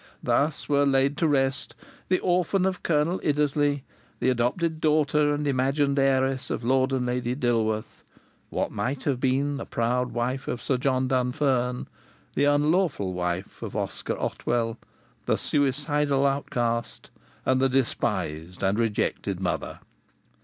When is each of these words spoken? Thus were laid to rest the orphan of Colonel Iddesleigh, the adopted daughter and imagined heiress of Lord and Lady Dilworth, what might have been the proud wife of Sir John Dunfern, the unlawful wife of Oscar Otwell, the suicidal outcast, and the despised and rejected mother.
Thus 0.23 0.67
were 0.67 0.83
laid 0.83 1.15
to 1.17 1.27
rest 1.27 1.75
the 2.09 2.17
orphan 2.21 2.65
of 2.65 2.81
Colonel 2.81 3.19
Iddesleigh, 3.23 3.81
the 4.19 4.31
adopted 4.31 4.81
daughter 4.81 5.31
and 5.31 5.47
imagined 5.47 5.99
heiress 5.99 6.49
of 6.49 6.63
Lord 6.63 6.91
and 6.91 7.05
Lady 7.05 7.35
Dilworth, 7.35 8.03
what 8.49 8.71
might 8.71 9.03
have 9.03 9.19
been 9.19 9.57
the 9.57 9.65
proud 9.67 10.11
wife 10.11 10.47
of 10.47 10.59
Sir 10.59 10.77
John 10.77 11.07
Dunfern, 11.07 11.85
the 12.33 12.45
unlawful 12.45 13.13
wife 13.13 13.61
of 13.61 13.75
Oscar 13.75 14.17
Otwell, 14.19 14.79
the 15.27 15.37
suicidal 15.37 16.25
outcast, 16.25 17.11
and 17.45 17.61
the 17.61 17.69
despised 17.69 18.63
and 18.63 18.79
rejected 18.79 19.39
mother. 19.39 19.81